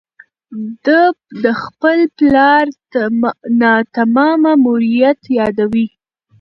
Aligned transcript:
ده 0.85 1.01
د 1.43 1.45
خپل 1.63 1.97
پلار 2.17 2.65
ناتمام 3.61 4.39
ماموریت 4.43 5.19
یادوي. 5.39 5.87